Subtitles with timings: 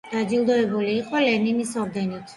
[0.13, 2.27] დაჯილდოვებული იყო ლენინის ორდენით.